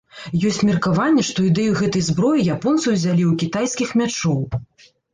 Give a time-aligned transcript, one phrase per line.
[0.51, 4.43] Ёсць меркаванне, што ідэю гэтай зброі японцы ўзялі ў кітайскіх мячоў.